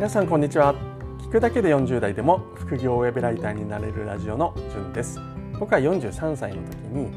[0.00, 0.74] 皆さんこんにちは。
[1.18, 5.20] 聞くだけで40代でも副業ウェブライターになれるラジオのじゅんです。
[5.58, 7.10] 僕は43歳の時に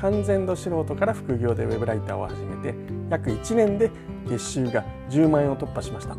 [0.00, 2.74] 完全度素人から副業でウェブライターを始めて
[3.10, 3.90] 約1年で
[4.26, 6.16] 月収が10万円を突破しました。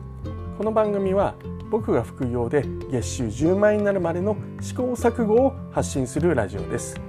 [0.60, 1.34] この番組は
[1.72, 7.02] 僕が副業で月収10万円になるまでの試行錯誤を発信するラジオです。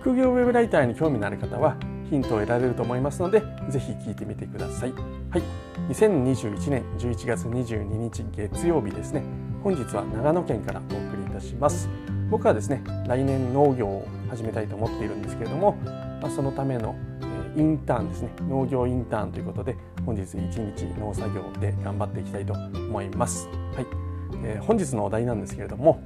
[0.00, 1.76] 副業ウェブライターに興味のある方は
[2.08, 4.92] ヒントを得られると思いますのでぜひ聞いてみてください。
[4.92, 5.69] はい。
[5.90, 9.24] 2021年11月22日月曜日ですね。
[9.64, 11.88] 本日は長野県からお送りいたします。
[12.30, 15.72] 僕はですね来年農業を始めたいと思っているんですけれども、
[16.22, 16.94] まあ、そのための
[17.56, 18.30] インターンですね。
[18.48, 19.76] 農業インターンということで
[20.06, 23.48] 本日一日農作業で頑張っていきたいと思います。
[23.74, 23.86] はい、
[24.44, 26.00] えー、本日のお題なんですけれども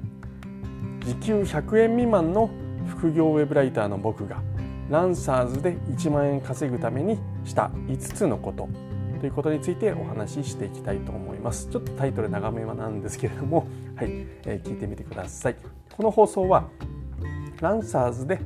[1.00, 2.48] 時給100円未満の
[2.88, 4.40] 副業ウェブライターの僕が
[4.88, 8.66] ランサーズで1万円稼ぐためにした5つのこと。
[9.24, 11.70] ということについてお話ししていきたいと思います。
[11.70, 14.10] ちょっとタイトル長めはなんですけれどもはい、
[14.44, 15.56] えー、聞いてみてください。
[15.96, 16.68] この放送は
[17.62, 18.38] ランサーズで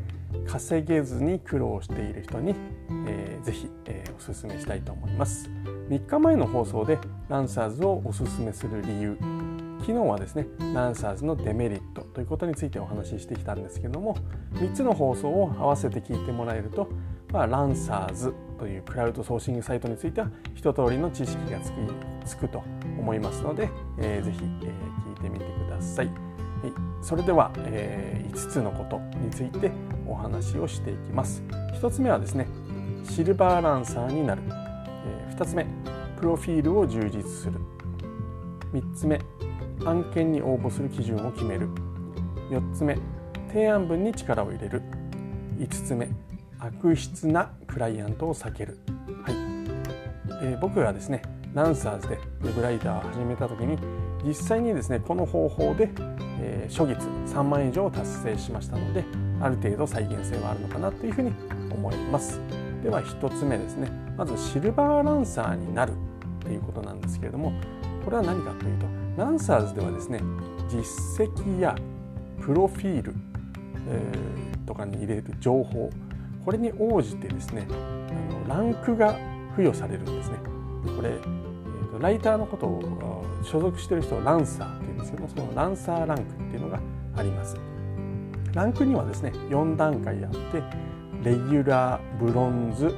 [0.47, 2.55] 稼げずに苦労している人に、
[3.09, 5.51] えー、ぜひ、えー、おすすめしたいと思います。
[5.89, 6.97] 3日前の放送で
[7.29, 9.19] ランサーズをおすすめする理由。
[9.81, 14.17] 昨日はですねランサーズのデメリットということについてお話ししてきたんですけども
[14.55, 16.89] 3つの放送を合わせて聞いてもらえると、
[17.33, 21.75] まあ、ランサーズというクラウドソーシングサイトについては一通りの知識がつき
[22.27, 22.63] つくと
[22.99, 26.07] 思いますので、えー、ぜひ、えー、聞いてみてください。
[26.07, 26.17] はい、
[27.01, 29.71] それでは、えー、5つのことについて
[30.07, 31.43] お話をしていきます。
[31.81, 32.49] 1つ目はですね
[33.05, 34.43] シルバーランサーになる、
[35.07, 35.65] えー、2つ目
[36.17, 37.61] プロフィールを充実する。
[38.73, 39.21] 3つ目
[39.85, 41.69] 案件に応募する基準を決める。
[42.51, 42.99] 4つ目
[43.49, 44.83] 提案文に力を入れる。
[45.59, 46.09] 5つ目
[46.59, 48.79] 悪質なクライアントを避ける、
[49.25, 50.51] はい。
[50.51, 51.23] で僕がですね
[51.55, 53.79] ランサーズでウェブライターを始めた時に
[54.25, 55.91] 実際にですねこの方法で、
[56.41, 59.05] えー、初月3万円以上を達成しましたので
[59.41, 61.33] ある程度再現性はあるのかなというふうに
[61.71, 62.41] 思います。
[62.83, 63.91] では1つ目ですね。
[64.17, 65.93] まずシルバーランサーになる
[66.41, 67.53] ということなんですけれども
[68.05, 70.21] これは何かというとランサーズではですね
[70.69, 71.77] 実績や
[72.41, 73.15] プロフィール、
[73.89, 75.91] えー、とかに入れる情報
[76.49, 79.19] これに応じてですねあのランクが
[79.51, 80.39] 付与されるんですね。
[80.97, 86.81] これ、えーと、ライターのことを所属している人をランサーっていうんですけどもそのランサーランクっていうのが
[87.17, 87.55] あります。
[88.55, 90.63] ランクにはですね4段階あって
[91.23, 92.95] レギュラーブロンズ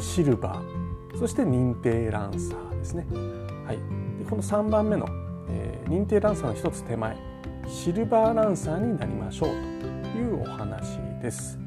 [0.00, 3.08] シルバーそして認定ランサーですね。
[3.66, 3.76] はい、
[4.22, 5.08] でこの3番目の、
[5.48, 7.16] えー、認定ランサーの一つ手前
[7.66, 11.63] シルバーランサーになりましょうというお話です。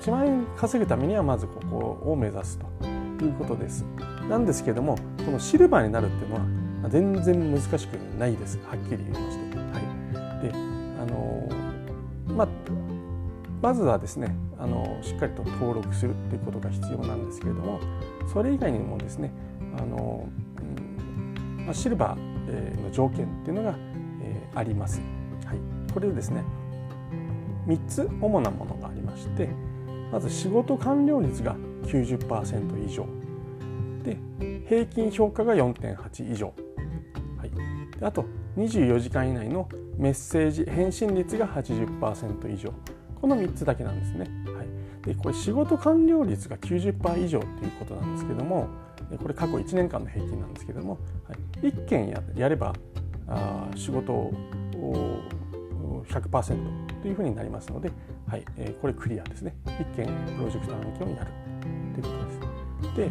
[0.00, 2.86] 1万円稼ぐためにはまずここを目指すと
[3.24, 3.84] いうことです。
[4.28, 9.58] なんですけどもこのシルバーになるっていうのは全然難しくないですはっきり言いまして。
[9.58, 10.52] はい、で
[11.00, 11.48] あの
[12.34, 12.48] ま
[13.60, 17.80] まずはですねあのしっかりと登録するということが必要なんですけれども
[18.32, 19.32] それ以外にもですね
[19.78, 20.28] あの、
[20.60, 23.76] うんまあ、シルバーの条件っていうのが、
[24.22, 25.00] えー、あります。
[25.46, 25.58] はい、
[25.92, 26.44] これでですね
[27.66, 29.48] 3つ主なものがありまして
[30.12, 33.06] まず仕事完了率が90%以上。
[34.04, 34.18] で
[34.68, 36.52] 平均評価が4.8以上、
[37.38, 37.50] はい、
[37.98, 38.24] であと
[38.56, 42.72] 24時間以内のメッセージ返信率が80%以上。
[43.20, 44.26] この3つだけなんですね。
[44.54, 48.68] はい、でこれ仕事完了率が90%以上ということなんですけども
[49.20, 50.98] これ過去1年間の平均なんですけども、
[51.28, 52.74] はい、1件ややれば
[53.28, 54.32] あ仕事を
[56.08, 57.90] 100%というふうになりますので、
[58.26, 59.54] はいえー、これクリアですね。
[59.66, 61.30] 1件プロジェクト案件をやる。
[61.94, 62.96] ということです。
[62.96, 63.10] で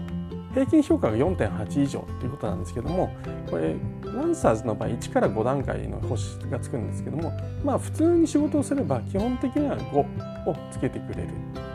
[0.54, 3.16] 平均評価が4.8以上ということなんですけども
[3.50, 7.32] これランサーズの場合1から5段階の星がつくんですけども
[7.64, 11.30] まあ普通に仕事をすれば基本的には5をつけてくれる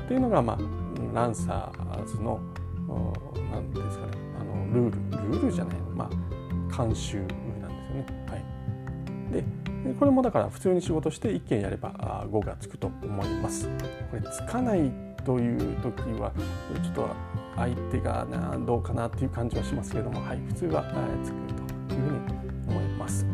[0.06, 0.58] というのが、まあ、
[1.14, 2.38] ランサーズの
[3.50, 4.12] 何ですかね。
[4.40, 5.32] あのルール。
[5.32, 5.82] ルールじゃないの。
[5.90, 8.06] まあ慣習なんですよね。
[8.28, 9.44] はい、で
[9.94, 13.68] これもだから普通に仕事して1件やれば5がつくと思います。
[14.10, 14.90] これつかない
[15.24, 16.32] という時は
[16.82, 17.08] ちょっと
[17.56, 20.84] 相手がなどうかなっていう感じはしますけれども、はい、普通は
[21.24, 21.36] つく
[21.88, 23.26] というふうに思います。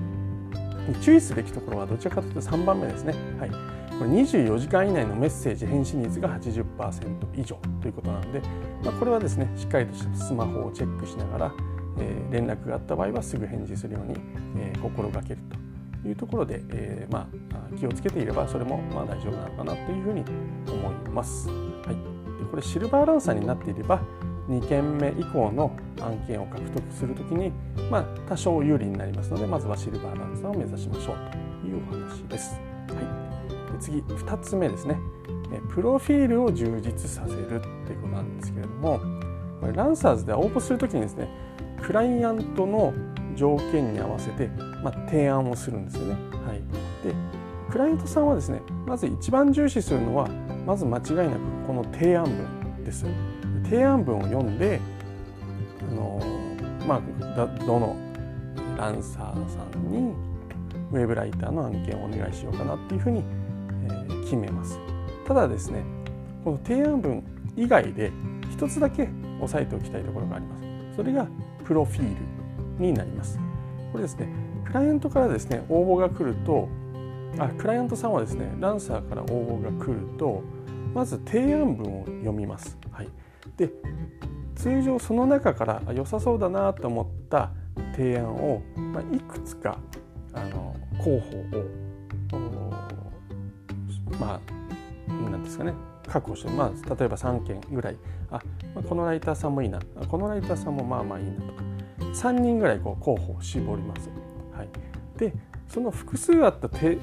[1.01, 3.15] 注意すべきところはどちらかというと3番目ですね。
[3.39, 6.65] はい、これ24時間以内のメッセージ返信率が80%
[7.41, 8.41] 以上ということなので、
[8.85, 11.55] まあ、これはですねしっかりとしたスマホをチェックしながら、
[11.99, 14.17] えー、連絡があった場合はすぐ返事するように、
[14.57, 15.62] えー、心がけると
[16.05, 20.25] いうところで、えー、まあ、気をつけていればそれもまあ大丈夫なのかなというふうに
[20.69, 21.49] 思います。
[21.49, 21.55] は
[21.93, 24.03] い、でこれシルバーランサーになっていれば
[24.49, 27.53] 2件目以降の案件を獲得するときに、
[27.91, 31.17] まあ、多少有利になりますのでまずはシルバーランサーを目指しましょう
[31.63, 32.61] というお話です。
[32.89, 34.99] はい、で次2つ目ですね
[35.71, 39.01] プロフィールを充実させるっていうことなんですけれども
[39.61, 41.29] これランサーズでは応募するときにですね
[41.83, 42.93] クライアントの
[43.35, 44.51] 条件に合わせて、
[44.83, 46.13] まあ、提案をするんですよね。
[46.47, 46.59] はい、
[47.07, 47.15] で
[47.71, 50.29] クライアントさんはですねまず一番重視するのは
[50.67, 53.07] まず間違いなくこの提案文です。
[53.65, 54.81] 提案文を読んで
[55.89, 56.21] あの、
[56.87, 57.97] まあ、どの
[58.77, 60.13] ランサーさんに
[60.91, 63.23] ウェブライターの案件をお願いしようかなっていうふうに、
[63.85, 64.79] えー、決めます。
[65.27, 65.83] ただですね
[66.45, 67.23] この提案文
[67.57, 68.11] 以外で
[68.51, 69.09] 一つだけ
[69.41, 70.57] 押さえておきたいところがありま
[70.91, 70.97] す。
[70.97, 71.27] それが
[71.65, 72.17] プロフィー
[72.79, 73.39] ルになります。
[73.93, 74.29] これですね
[74.73, 76.67] クライアントからですね応募が来ると
[77.39, 79.27] あクライアントさんはですねランサーから応
[79.61, 80.43] 募が来ると
[80.95, 82.79] まず提案文を読みます。
[82.91, 83.09] はい、
[83.57, 83.71] で
[84.55, 87.51] 通常その中から良さそうだなと思った
[87.97, 89.79] 提案を、まあ、いくつか
[90.33, 92.41] あの候補を
[94.19, 94.41] ま
[95.09, 95.75] あなんですかね
[96.07, 97.97] 確保して、まあ、例えば3件ぐらい
[98.31, 98.41] あ、
[98.75, 101.63] まあ、このライターさんもいいなこのライターさんもまあまあいいなとか
[102.15, 104.22] 3人ぐらいこう候補を絞ります。
[104.57, 104.69] はい、
[105.19, 105.35] で
[105.69, 106.99] その複数あったて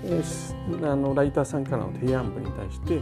[0.83, 3.01] あのライターさんからの提案文に対して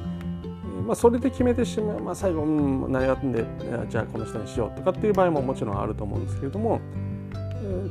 [0.85, 3.43] まあ、それで決めてしまう、まあ、最後、うん、悩んで
[3.89, 6.79] じゃあこの人にしようとかっていう場合ももちろんあると思うんですけれども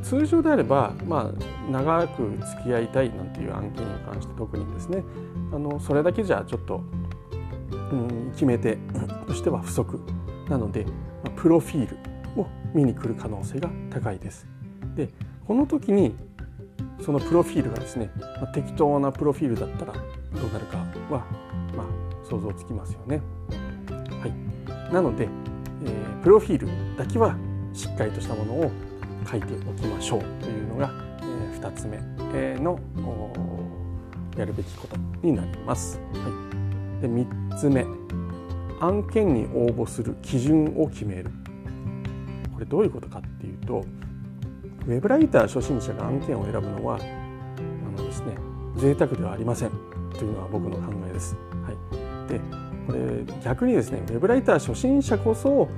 [0.03, 5.03] 通常であれば、まあ、長く付き合いたいなんていう案件に関して特にですね
[5.53, 6.83] あのそれだけじゃちょっと、
[7.71, 8.77] うん、決め手
[9.27, 10.01] としては不足
[10.49, 10.93] なので、ま
[11.27, 14.47] あ、プロフィールを見に来る可能性が高いです。
[14.95, 15.11] で
[15.47, 16.17] この時に
[17.01, 18.11] そのプロフィールがですね、
[18.41, 20.01] まあ、適当なプロフィールだったらど
[20.49, 20.79] うなるか
[21.11, 21.27] は、
[21.77, 21.87] まあ、
[22.29, 23.21] 想像つきますよね。
[24.21, 24.27] は
[24.91, 27.37] い、なので、えー、プロフィールだけは
[27.73, 28.71] しっかりとしたものを
[29.31, 30.91] 書いておきましょうというのが、
[31.21, 31.99] えー、2つ目
[32.61, 32.81] の
[34.37, 36.01] やるべきことになります。
[36.13, 37.85] はい、で3つ目
[38.81, 41.31] 案件に応募する基準を決める
[42.53, 43.85] これどういうことかっていうと
[44.87, 48.37] ウェブライター初心者が案件を選ぶのはあのですね
[48.77, 49.71] 贅沢ではありません
[50.17, 51.37] というのは僕の考えです。
[51.65, 52.41] はいで
[52.87, 55.69] これ逆にですねウェブライター初心者こそ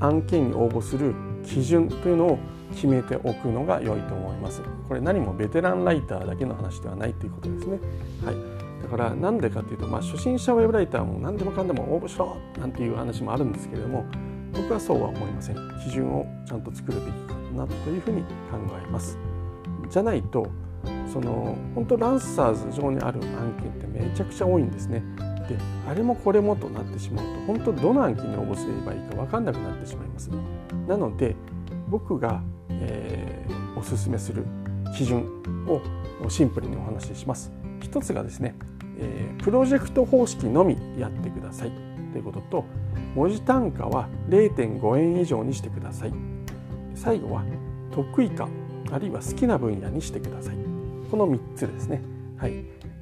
[0.00, 1.14] 案件に応募する
[1.44, 2.38] 基準というのを
[2.74, 4.62] 決めておくのが良いと思います。
[4.88, 7.78] これ何もベテランライターだけの話ではないということですね。
[8.24, 8.36] はい、
[8.82, 14.04] だからなんでかというと、まあ、初心者ウェブライターも何でもかんでも応募しろなんていう話もあるんですけれども
[14.52, 15.56] 僕はそうは思いません。
[15.84, 19.18] 基準をちゃんと作るべきなというふうに考えます。
[19.88, 20.46] じゃないと
[21.12, 25.02] その本当ランサーズ上にある案件ってめちゃくちゃ多いんですね。
[25.48, 25.58] で
[25.88, 30.30] あれもこれもとなってしまうと本当どの案件に応募すればいいか分かんなくなってしまいます
[30.86, 31.36] なので
[31.88, 34.44] 僕が、えー、おすすめする
[34.96, 35.26] 基準
[35.66, 35.80] を
[36.28, 38.54] シンプルにお話しします一つがですね、
[38.98, 41.72] えー、プロジェクト方式のみやってください
[42.12, 42.64] ということと
[43.14, 46.31] 文字単価は0.5円以上にしてください
[46.94, 47.44] 最後は
[47.90, 48.48] 得意か
[48.90, 50.56] あるいは好きな分野にしてください。
[51.10, 52.00] この3つですね。
[52.36, 52.52] はい。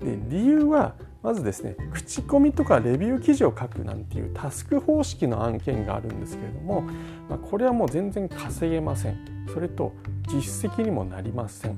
[0.01, 6.83] で理由はまずですね口コミとかレビュー記事を書くなんていうタスク方式の案件があるんですけれども、
[7.29, 9.19] まあ、これはもう全然稼げません。
[9.53, 9.93] それと
[10.29, 11.77] 実績にもなりません、は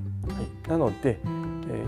[0.69, 1.27] い、なので、え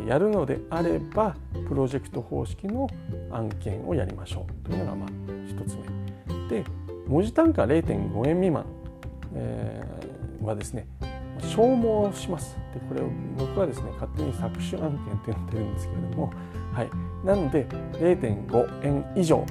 [0.07, 1.37] ー、やるのであれば
[1.69, 2.89] プロジェクト方式の
[3.31, 4.69] 案件をやりましょう。
[4.69, 6.49] というのがまあ1つ目。
[6.49, 6.65] で
[7.07, 8.65] 文字単価0.5円未満、
[9.35, 9.83] え、
[10.45, 10.87] はですね
[11.41, 12.57] 消耗します。
[12.73, 16.33] でこれを僕はですね勝手に搾取案件って呼んでるんですけれども、
[16.73, 16.91] はい、
[17.25, 19.45] なので0.5円以上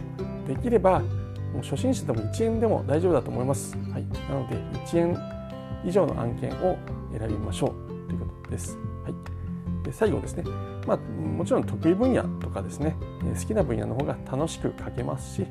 [0.47, 3.77] できればもう初心者でも1円でも大丈夫だと思います。
[3.77, 5.17] はい、なので1円
[5.85, 6.77] 以上の案件を
[7.17, 7.69] 選びましょう
[8.07, 8.77] ということです。
[9.03, 10.43] はい、で最後ですね、
[10.87, 12.95] まあ、もちろん得意分野とかですね
[13.39, 15.45] 好きな分野の方が楽しく書けますし、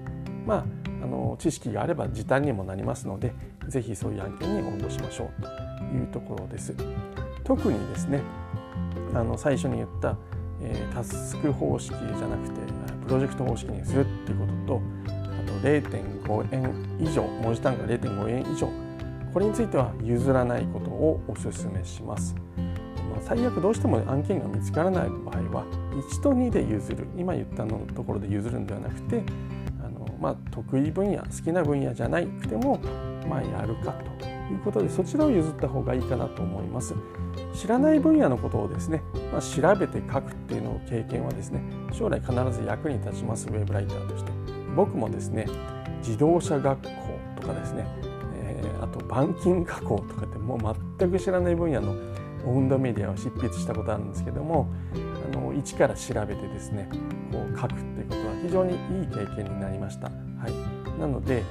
[0.46, 0.64] まあ、
[1.02, 3.32] あの知識があれば時短にもなりますので
[3.68, 5.48] 是非そういう案件に応募しましょうと
[5.96, 6.74] いうところです。
[7.44, 8.20] 特にですね
[9.14, 10.16] あの最初に言った
[10.62, 12.60] えー、タスク方式じゃなくて
[13.04, 18.68] プロジェクト方式にするっていうこととあと0.5円以上文字単価0.5円以上
[19.32, 22.34] これについては譲らないことをお勧めします。
[23.22, 25.64] 最悪どうしても案件が見つからない場合は
[26.10, 29.22] 1と2で譲る今言ったのところで譲るんではなくて、
[30.22, 32.78] まあ、得意分野好きな分野じゃなくても、
[33.28, 36.94] まあ、やるかということでそちらを譲った方がいいかなと思います。
[37.54, 39.02] 知らない分野のことをですね、
[39.32, 41.62] まあ、調べて書くっていうのを経験はですね
[41.92, 44.30] 将来必ず役に立ちますウェブライターとして
[44.76, 45.46] 僕もですね
[45.98, 46.88] 自動車学校
[47.40, 47.86] とかですね
[48.36, 48.62] え。
[48.80, 51.94] あと、板金加工とかってもう全く知らない分野の
[52.44, 54.68] オウンドメディアを執筆したことあるんですけども
[55.32, 56.88] あの一から調べてですね
[57.30, 60.08] こう書くっていうこと非常にいい経験になりました。
[60.08, 61.42] はい、なので、え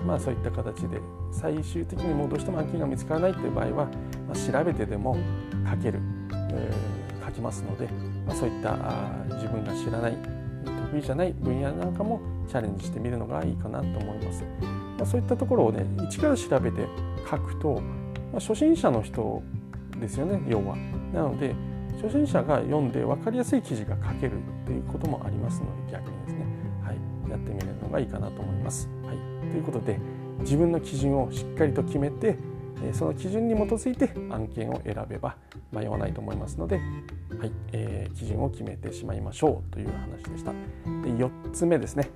[0.00, 1.00] ー、まあ、そういった形で
[1.32, 3.72] 最終的にもうどうしても案件が見つからないっていう場合は、
[4.26, 5.16] まあ、調べてでも
[5.68, 6.00] 書ける、
[6.52, 7.88] えー、書きますので、
[8.26, 8.76] まあ、そういった
[9.34, 10.16] 自分が知らない
[10.90, 14.44] 得意じゃない分野なんかもチャレンジしてみるのがいいかなと思います。
[14.98, 16.86] まあ、そういったところをね一から調べて
[17.30, 17.80] 書くと、
[18.32, 19.42] まあ、初心者の人
[20.00, 20.76] ですよね要は。
[21.12, 21.54] なので
[22.00, 26.46] 初心者が読んで分かりやすい記事が書けるっていうこともありますので逆にですね、
[26.84, 28.88] はい、やってみるのがいいかなと思います。
[29.04, 29.16] はい、
[29.50, 29.98] ということで
[30.40, 32.38] 自分の基準をしっかりと決めて
[32.92, 35.36] その基準に基づいて案件を選べば
[35.72, 37.52] 迷わないと思いますので、はい。
[37.72, 40.52] えー、基準を決めてしまいましょうという話でした。
[40.52, 40.58] で
[41.10, 42.08] 4つ目ですね。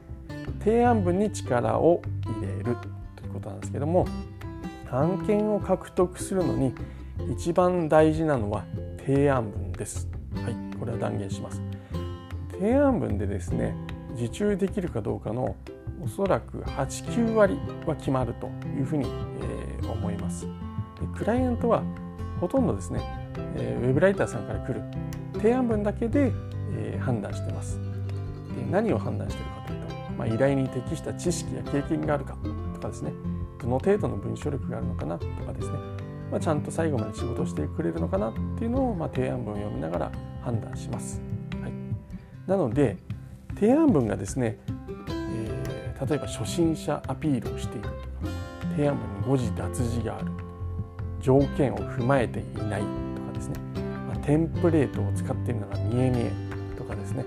[0.61, 2.01] 提案文に力を
[2.41, 2.77] 入れる
[3.17, 4.07] ということなんですけども
[4.91, 6.75] 案件を獲得するのに
[7.33, 8.65] 一番大事なのは
[9.05, 9.62] 提案文。
[9.83, 10.09] です。
[10.37, 11.61] はい、これは断言します。
[12.53, 13.75] 提案文でですね、
[14.15, 15.57] 受注できるかどうかの
[16.01, 18.47] おそらく8、9割は決まると
[18.79, 19.09] いうふうに、
[19.41, 20.47] えー、思います。
[20.47, 20.51] で
[21.19, 21.83] クライアントは
[22.41, 23.01] ほとんどですね、
[23.57, 24.83] えー、ウェブライターさんから来る
[25.35, 26.33] 提案文だけで、
[26.77, 27.81] えー、判断してます。
[27.81, 32.37] で何を判断しているかというと、まあ、依頼に適した知識や経験があるか
[32.75, 33.13] とかですね、
[33.61, 35.79] どの程度の文章力があるのかなとかですね、
[36.33, 40.13] まあ、ちゃんと最後まで仕事してくれるのかなっていうのを、まあ、提案文を読みながら
[40.43, 41.21] 判断します。
[41.61, 41.73] はい、
[42.47, 42.97] なので
[43.55, 44.59] 提案文がですね、
[45.11, 47.83] えー、例えば初心者アピールをしている。
[47.83, 47.95] とか
[48.75, 50.33] 提案文に誤字脱字がある。
[51.21, 52.81] 条件を踏まえていない。
[52.81, 52.87] と
[53.23, 53.61] かですね、
[54.09, 56.33] まあ、テンプレートを使っているのが見え見え。
[56.79, 57.27] とかですね、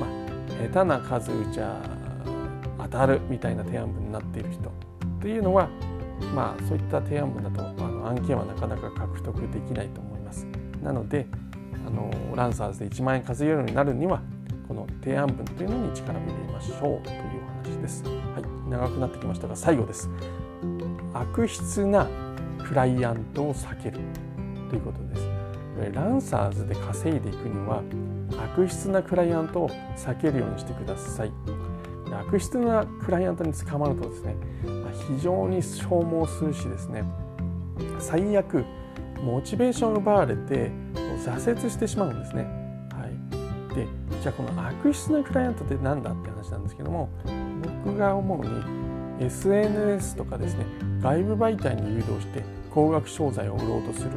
[0.00, 1.80] まあ、下手な数打ちゃ
[2.78, 4.68] 当たるみたいな提案文になっている人。
[4.68, 5.68] っていうのは
[6.34, 10.46] まあそういった提案文だとあの案件はなかなか獲得できないと思います。
[10.82, 11.26] なので
[11.86, 14.22] あのランサーズで1万円稼げるようになるには
[14.68, 17.20] この提案文というのに力を入れましょうという
[17.64, 18.04] お話です。
[18.04, 20.08] はい、長くなってきましたが最後です。
[21.12, 22.06] 悪質な
[22.66, 23.98] クライアントを避ける
[24.68, 25.28] ということです。
[25.92, 27.82] ランサーズで稼いでいくには
[28.54, 31.32] 悪質なクライアントを避けるようにしてください。
[32.12, 34.34] 悪質なクライアントに捕まるとですね
[34.90, 37.04] 非常に消耗するしですね
[37.98, 38.64] 最悪
[39.22, 40.70] モチベーションを奪われて
[41.24, 42.44] 挫折してしまうんですね。
[42.92, 43.86] はい、で
[44.22, 47.10] じゃあこの悪質なクライアントって何だって話なんですけども
[47.84, 48.40] 僕が思う
[49.20, 50.64] に SNS とかですね
[51.02, 54.10] 外部媒体に誘導して高額商材を売ろうとする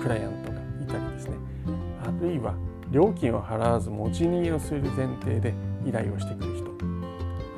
[0.00, 1.36] クライアントがいたりですね。
[2.02, 2.54] あるいは
[2.90, 5.52] 料金を払わず持ち逃げをする前提で
[5.84, 6.70] 依頼をしてくる人。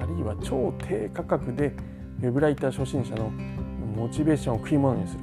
[0.00, 1.74] あるいは超低価格で
[2.20, 3.30] ウェブライター初心者の
[3.96, 5.20] モチベーションを食い物にする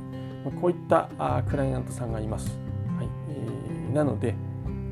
[0.61, 1.09] こういった
[1.49, 2.57] クライアントさんがいます。
[2.97, 4.35] はいえー、なので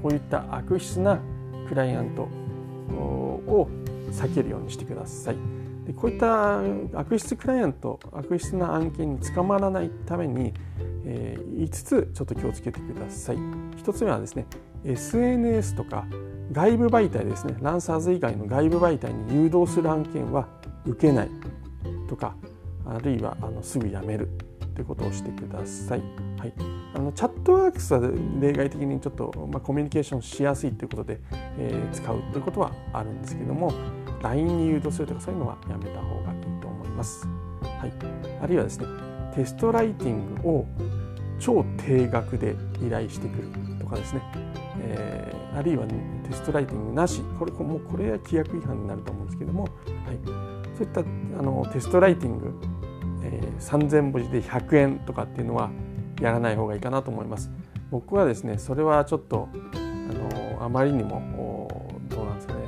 [0.01, 1.20] こういった悪質な
[1.67, 3.70] クライアントを
[4.12, 5.36] 避けるようにしてください。
[5.86, 6.62] でこういった
[6.98, 10.53] 悪質クライアント悪質な案件に捕まらないために、
[11.05, 13.38] えー、5つちょっと気をつけてください。
[13.38, 14.46] 1つ目はですね
[14.86, 16.05] SNS とか
[16.51, 20.48] 外部媒体ですねランサーズ以外の外部媒体に誘導する案件は
[20.86, 21.29] 受けない
[22.12, 22.36] とか
[22.86, 24.27] あるいはあのすぐやめる
[24.75, 26.01] ということをしてください。
[26.38, 26.53] はい、
[26.94, 28.01] あのチャットワークスは
[28.41, 31.22] 例外的にちょっと、まあ、コミュニケーションしやすいということで、
[31.58, 33.72] えー、使うということはあるんですけども
[34.22, 37.25] LINE に誘導するとかそういうのはやめた方がいいと思います。
[37.62, 37.94] はい、
[38.41, 38.88] あるいはですね
[39.34, 40.68] テストライティングを
[41.39, 43.48] 超低額で依頼してくる
[43.80, 44.22] とかですね、
[44.80, 45.96] え、あるいは、テ
[46.31, 49.72] ストライティングなしこれもうこれは規約違反になると思うんですけども、はい、
[50.77, 51.03] そういったあ
[51.41, 52.53] のテストライティング、
[53.24, 55.72] えー、3000文字で100円とかっていうのは
[56.22, 57.51] やらない方がいいかなと思います。
[57.89, 62.62] 僕はですねそれはちょっとあのあまりにもどうなんですかね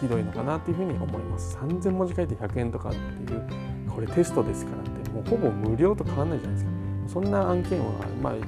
[0.00, 1.56] ひどいのかなというふうに思います。
[1.56, 3.42] 3000文字書いて100円とかっていう
[3.88, 6.70] これテストですからってもうほぼ無料と変わらないじゃないですか。
[7.08, 7.86] そんな案件は
[8.22, 8.42] まあいい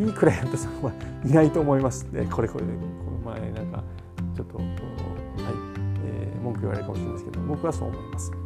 [0.00, 0.92] いいクライアントさんは
[1.24, 2.10] いないと思います。
[2.12, 2.78] でこれこれでこ
[3.30, 3.84] の前なんか
[4.34, 4.66] ちょっとはい
[6.04, 8.30] えー文句言われるかもしれないですけど僕はそう思います。
[8.30, 8.40] はい、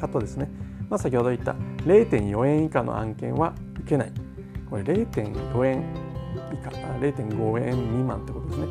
[0.00, 0.50] あとですね、
[0.88, 1.52] まあ、先ほど言った
[1.84, 4.12] 0.4円以下の案件は受けない。
[4.68, 5.84] これ0.4円
[6.52, 8.66] 以下、0.5円未満ってことですね。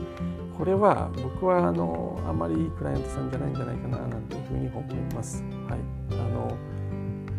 [0.58, 5.42] これは僕はあのあまりいいクライアントさんじゃないんじゃないかななんていうふうに思います。
[5.70, 5.80] はい、
[6.12, 6.58] あの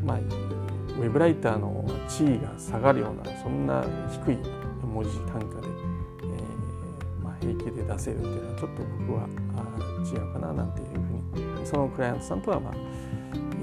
[0.03, 0.19] まあ
[1.01, 3.83] ウェブライターの地位が下がるようなそんな
[4.25, 4.39] 低い
[4.85, 5.69] 文字単価で、
[6.23, 9.27] えーまあ、平気で出せるっていうのはちょっと僕は
[10.05, 12.75] 違うかななんていうふうにそのクライアントさんとはまあ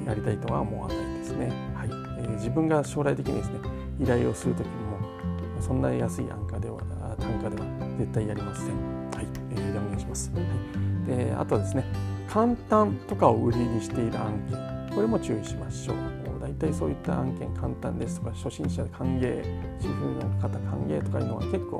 [0.09, 1.49] やりたいとは思わないですね。
[1.75, 3.59] はいえー、自分が将来的にですね
[3.99, 6.79] 依頼をする時にもそんな安い安価では
[7.19, 7.65] 単価では
[7.99, 8.65] 絶対やりません。
[9.11, 10.31] はい、えー、お願いします。
[10.33, 11.83] はい、であとはですね
[12.27, 16.16] 簡単とかを売りにしている案件これも注意しましょう。
[16.57, 19.43] 大体そういった案件簡単ですとか初心者歓迎
[19.79, 21.79] 主婦の方歓迎とかいうのは結構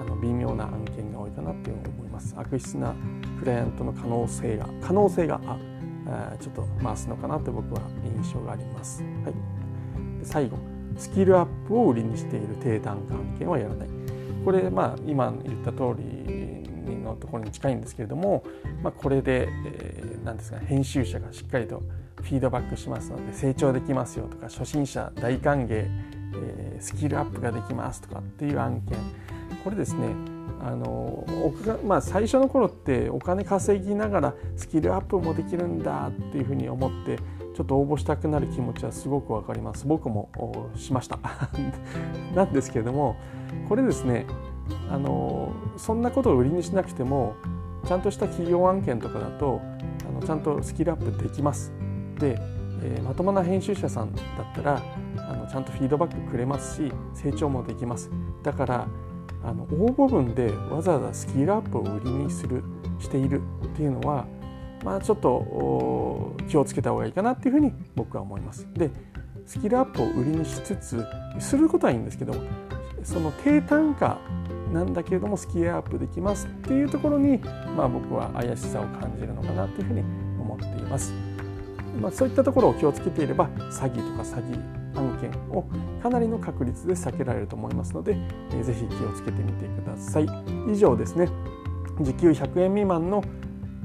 [0.00, 2.34] あの微妙な案件が多いかなっていう思います。
[2.36, 2.94] 悪質な
[3.40, 9.02] クライアントの可能性が可能性があちょっと回すのかなと僕は印象があります。
[9.02, 10.56] はい、で最後
[10.96, 13.88] スキルアップを売りにしている低単価案件はやらない。
[14.44, 18.44] これまあ今言った通りのところに近いんですけれども、
[18.82, 21.82] まあ、これで、えー、何ですか編集者がしっかりと
[22.22, 28.98] フィードバックしますので成長できますよとか初心者大歓迎、えー、スキルアップができますとかっていう案件。
[29.62, 30.14] これですね
[30.60, 31.24] あの
[31.84, 37.18] まあ、最初の頃ってお金稼ぎながらスキルアップもできるんだっていうふうに思って
[37.54, 39.86] ちょっと応募したくなる気持ちはすごく分かります。
[39.86, 40.30] 僕も
[40.76, 41.18] しました。
[42.34, 43.16] なんですけれども
[43.68, 44.26] これですね
[44.90, 47.34] あのそんなことを売りにしなくても
[47.84, 49.60] ちゃんとした企業案件とかだと
[50.08, 51.72] あのちゃんとスキルアップできます。
[52.18, 52.36] で、
[52.82, 54.82] えー、まともな編集者さんだったら
[55.16, 58.10] あのちゃんとフィードバックくれますし成長もできます
[58.42, 58.86] だから
[59.44, 62.64] あの応募文でわざわざスキルアップを売りにする
[62.98, 64.26] しているっていうのは
[64.84, 68.68] まあ、ちょっと気をつけた方がいいかなっていうふうに僕は思います。
[68.74, 68.90] で
[69.44, 71.04] スキルアップを売りにしつつ
[71.40, 72.34] することはいいんですけど
[73.02, 74.18] その低単価
[74.72, 77.38] なんだけれどもスキルアップできますっていうところに、
[77.76, 80.00] まあ、僕は怪しさを感じるのかなというふうに
[80.40, 81.12] 思っています。
[82.00, 85.64] まあ、そういったところを気をつけていれば詐欺とか詐欺案件を
[86.02, 88.16] かなりの確率で避けられると思いますので、
[88.52, 90.26] えー、ぜひ気をつけてみてください。
[90.70, 91.28] 以上ですね。
[92.00, 93.22] 時給100円未満の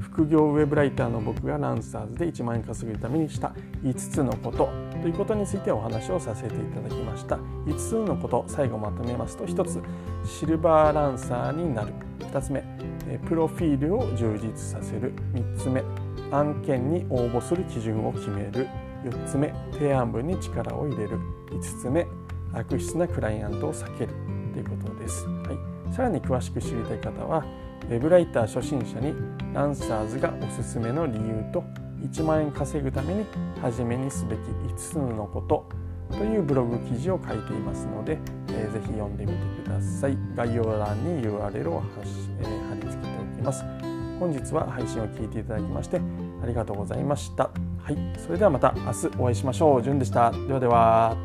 [0.00, 4.68] 副業ウェブライターの僕がランサーズで1万円稼ぐためにした5つのこと
[5.00, 7.36] ということについてお話をさせていただきました。
[7.36, 9.80] 5つのこと最後まとめますと1つ
[10.28, 11.92] シルバーランサーになる。
[12.20, 12.62] 2つ目
[13.26, 15.14] プロフィールを充実させる。
[15.32, 15.82] 3つ目
[16.30, 18.68] 案件に応募する基準を決める
[19.04, 21.18] 4つ目提案文に力を入れる
[21.50, 22.06] 5つ目
[22.52, 24.12] 悪質なクライアントを避ける
[24.52, 25.52] ということです、は
[25.90, 27.44] い、さらに詳しく知りたい方は
[27.88, 29.14] ウェブライター初心者に
[29.52, 31.64] ランサーズがおすすめの理由と
[32.02, 33.26] 1万円稼ぐために
[33.60, 35.68] 初めにすべき5つのこと
[36.16, 40.18] というブログ記事を書いていますので、えー、ぜひ読んでみてください。
[40.34, 41.86] 概要欄に URL を貼,、
[42.40, 43.81] え、貼り付けておきます。
[44.22, 46.00] 本日は配信を聞いていただきまして
[46.40, 47.50] ありがとうございました。
[47.82, 49.82] はい、それではまた明日お会いしましょう。
[49.82, 50.30] じゅんでした。
[50.30, 51.16] ではでは。